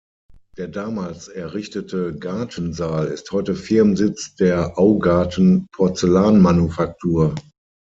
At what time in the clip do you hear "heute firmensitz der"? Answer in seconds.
3.31-4.79